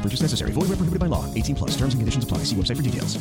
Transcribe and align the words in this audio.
Purchase 0.00 0.22
necessary. 0.22 0.52
Void 0.52 0.70
where 0.70 0.78
prohibited 0.78 1.00
by 1.00 1.06
law. 1.06 1.26
18 1.34 1.56
plus. 1.56 1.70
Terms 1.72 1.92
and 1.92 2.00
conditions 2.00 2.24
apply. 2.24 2.38
See 2.44 2.56
website 2.56 2.76
for 2.76 2.82
details. 2.82 3.18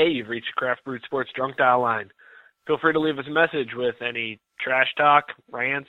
Hey, 0.00 0.08
you've 0.08 0.28
reached 0.28 0.54
Craft 0.56 0.82
Brewed 0.84 1.02
Sports 1.04 1.28
Drunk 1.36 1.58
Dial 1.58 1.82
line. 1.82 2.08
Feel 2.66 2.78
free 2.80 2.94
to 2.94 2.98
leave 2.98 3.18
us 3.18 3.26
a 3.28 3.30
message 3.30 3.68
with 3.76 3.96
any 4.00 4.40
trash 4.64 4.88
talk, 4.96 5.24
rants, 5.50 5.88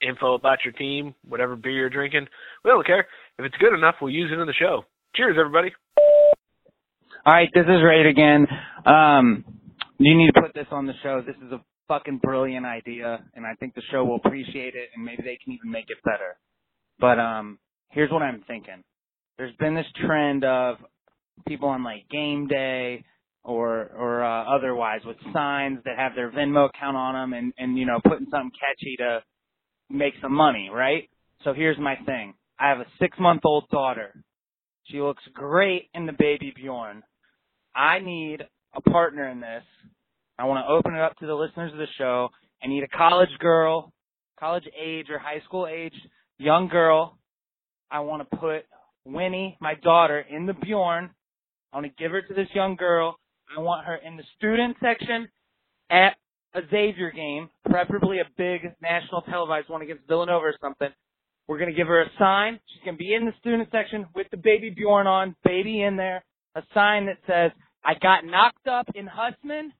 info 0.00 0.34
about 0.34 0.58
your 0.64 0.72
team, 0.72 1.14
whatever 1.26 1.56
beer 1.56 1.72
you're 1.72 1.90
drinking. 1.90 2.26
We 2.64 2.70
don't 2.70 2.86
care. 2.86 3.06
If 3.38 3.44
it's 3.44 3.56
good 3.58 3.74
enough, 3.74 3.96
we'll 4.00 4.12
use 4.12 4.30
it 4.32 4.38
in 4.38 4.46
the 4.46 4.52
show. 4.52 4.84
Cheers, 5.14 5.36
everybody. 5.38 5.72
All 7.24 7.32
right, 7.32 7.48
this 7.54 7.64
is 7.64 7.82
Raid 7.84 8.06
again. 8.06 8.46
Um, 8.84 9.44
you 9.98 10.16
need 10.16 10.32
to 10.34 10.40
put 10.40 10.54
this 10.54 10.66
on 10.70 10.86
the 10.86 10.94
show. 11.02 11.22
This 11.24 11.36
is 11.36 11.52
a 11.52 11.60
fucking 11.86 12.18
brilliant 12.22 12.66
idea, 12.66 13.22
and 13.34 13.46
I 13.46 13.54
think 13.54 13.74
the 13.74 13.82
show 13.90 14.04
will 14.04 14.16
appreciate 14.16 14.74
it, 14.74 14.88
and 14.94 15.04
maybe 15.04 15.22
they 15.22 15.38
can 15.42 15.52
even 15.52 15.70
make 15.70 15.86
it 15.88 15.98
better. 16.04 16.36
But 16.98 17.20
um, 17.20 17.58
here's 17.90 18.10
what 18.10 18.22
I'm 18.22 18.42
thinking. 18.48 18.82
There's 19.38 19.54
been 19.56 19.74
this 19.74 19.86
trend 20.04 20.44
of 20.44 20.76
people 21.46 21.68
on 21.68 21.84
like 21.84 22.08
game 22.10 22.46
day 22.48 23.04
or 23.44 23.90
or 23.96 24.24
uh, 24.24 24.56
otherwise 24.56 25.00
with 25.04 25.16
signs 25.32 25.78
that 25.84 25.98
have 25.98 26.14
their 26.14 26.30
Venmo 26.30 26.68
account 26.68 26.96
on 26.96 27.14
them, 27.14 27.32
and 27.32 27.52
and 27.58 27.78
you 27.78 27.86
know 27.86 28.00
putting 28.02 28.26
something 28.30 28.52
catchy 28.58 28.96
to 28.98 29.22
make 29.90 30.14
some 30.22 30.32
money, 30.32 30.70
right? 30.72 31.08
So 31.44 31.52
here's 31.52 31.78
my 31.78 31.96
thing. 32.06 32.34
I 32.58 32.68
have 32.68 32.78
a 32.78 32.86
six 33.00 33.18
month 33.18 33.42
old 33.44 33.68
daughter. 33.70 34.14
She 34.84 35.00
looks 35.00 35.22
great 35.34 35.88
in 35.94 36.06
the 36.06 36.12
baby 36.12 36.52
Bjorn. 36.54 37.02
I 37.74 37.98
need 38.00 38.42
a 38.74 38.80
partner 38.80 39.28
in 39.28 39.40
this. 39.40 39.64
I 40.38 40.44
want 40.44 40.64
to 40.64 40.72
open 40.72 40.94
it 40.94 41.00
up 41.00 41.16
to 41.18 41.26
the 41.26 41.34
listeners 41.34 41.72
of 41.72 41.78
the 41.78 41.86
show. 41.98 42.28
I 42.62 42.68
need 42.68 42.84
a 42.84 42.88
college 42.88 43.30
girl, 43.38 43.92
college 44.38 44.64
age 44.80 45.06
or 45.10 45.18
high 45.18 45.40
school 45.44 45.66
age, 45.66 45.94
young 46.38 46.68
girl. 46.68 47.18
I 47.90 48.00
want 48.00 48.28
to 48.28 48.36
put 48.36 48.64
Winnie, 49.04 49.56
my 49.60 49.74
daughter, 49.82 50.20
in 50.20 50.46
the 50.46 50.54
Bjorn. 50.54 51.10
I 51.72 51.76
want 51.76 51.86
to 51.86 52.02
give 52.02 52.12
her 52.12 52.22
to 52.22 52.34
this 52.34 52.48
young 52.54 52.76
girl. 52.76 53.16
I 53.56 53.60
want 53.60 53.86
her 53.86 53.96
in 53.96 54.16
the 54.16 54.24
student 54.36 54.76
section 54.82 55.28
at 55.90 56.16
a 56.54 56.60
Xavier 56.70 57.10
game, 57.10 57.48
preferably 57.68 58.18
a 58.18 58.24
big 58.36 58.62
national 58.82 59.22
televised 59.22 59.68
one 59.68 59.82
against 59.82 60.06
Villanova 60.06 60.46
or 60.46 60.54
something. 60.60 60.88
We're 61.48 61.58
going 61.58 61.70
to 61.70 61.76
give 61.76 61.88
her 61.88 62.02
a 62.02 62.10
sign. 62.18 62.60
She's 62.72 62.84
going 62.84 62.96
to 62.96 62.98
be 62.98 63.14
in 63.14 63.26
the 63.26 63.32
student 63.40 63.68
section 63.72 64.06
with 64.14 64.26
the 64.30 64.36
baby 64.36 64.70
Bjorn 64.70 65.06
on, 65.06 65.34
baby 65.44 65.82
in 65.82 65.96
there, 65.96 66.24
a 66.54 66.62
sign 66.72 67.06
that 67.06 67.18
says, 67.26 67.50
I 67.84 67.94
got 68.00 68.24
knocked 68.24 68.68
up 68.68 68.86
in 68.94 69.06
Husman. 69.06 69.70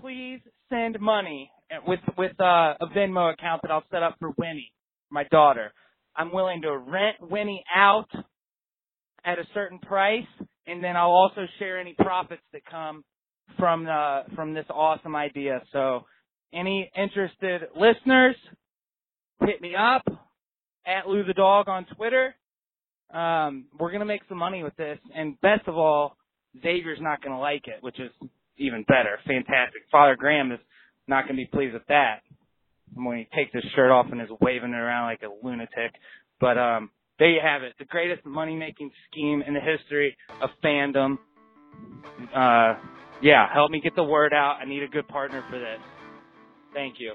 Please 0.00 0.40
send 0.70 0.98
money 1.00 1.50
with, 1.86 2.00
with 2.16 2.40
uh, 2.40 2.74
a 2.80 2.86
Venmo 2.96 3.32
account 3.32 3.62
that 3.62 3.70
I'll 3.70 3.84
set 3.90 4.02
up 4.02 4.16
for 4.18 4.30
Winnie, 4.38 4.72
my 5.10 5.24
daughter. 5.24 5.72
I'm 6.16 6.32
willing 6.32 6.62
to 6.62 6.76
rent 6.76 7.16
Winnie 7.20 7.64
out 7.74 8.08
at 9.24 9.38
a 9.38 9.44
certain 9.52 9.78
price, 9.78 10.26
and 10.68 10.82
then 10.82 10.96
I'll 10.96 11.10
also 11.10 11.46
share 11.58 11.78
any 11.78 11.94
profits 11.94 12.42
that 12.52 12.64
come 12.66 13.04
from 13.58 13.84
the 13.84 14.22
from 14.34 14.54
this 14.54 14.66
awesome 14.70 15.16
idea. 15.16 15.62
So, 15.72 16.04
any 16.52 16.90
interested 16.96 17.62
listeners, 17.74 18.36
hit 19.44 19.60
me 19.60 19.74
up 19.74 20.02
at 20.86 21.08
Lou 21.08 21.24
the 21.24 21.34
Dog 21.34 21.68
on 21.68 21.86
Twitter. 21.96 22.34
Um, 23.12 23.66
we're 23.78 23.92
gonna 23.92 24.04
make 24.04 24.22
some 24.28 24.38
money 24.38 24.62
with 24.62 24.76
this, 24.76 24.98
and 25.14 25.40
best 25.40 25.66
of 25.66 25.76
all, 25.76 26.16
Xavier's 26.62 27.00
not 27.00 27.22
gonna 27.22 27.40
like 27.40 27.66
it, 27.66 27.82
which 27.82 27.98
is 27.98 28.10
even 28.56 28.84
better. 28.84 29.18
Fantastic. 29.26 29.82
Father 29.90 30.16
Graham 30.16 30.52
is 30.52 30.60
not 31.06 31.24
gonna 31.24 31.36
be 31.36 31.46
pleased 31.46 31.74
with 31.74 31.86
that 31.88 32.20
when 32.94 33.18
he 33.18 33.28
takes 33.34 33.52
his 33.52 33.64
shirt 33.74 33.90
off 33.90 34.06
and 34.10 34.20
is 34.20 34.28
waving 34.40 34.70
it 34.72 34.76
around 34.76 35.06
like 35.06 35.22
a 35.22 35.46
lunatic. 35.46 35.94
But 36.40 36.58
um, 36.58 36.90
there 37.18 37.30
you 37.30 37.40
have 37.42 37.62
it. 37.62 37.74
The 37.78 37.84
greatest 37.84 38.24
money 38.24 38.56
making 38.56 38.90
scheme 39.10 39.42
in 39.46 39.54
the 39.54 39.60
history 39.60 40.16
of 40.40 40.50
fandom. 40.64 41.18
Uh, 42.34 42.74
yeah, 43.22 43.52
help 43.52 43.70
me 43.70 43.80
get 43.80 43.96
the 43.96 44.04
word 44.04 44.32
out. 44.32 44.58
I 44.62 44.64
need 44.64 44.82
a 44.82 44.88
good 44.88 45.08
partner 45.08 45.42
for 45.50 45.58
this. 45.58 45.80
Thank 46.74 46.96
you. 46.98 47.14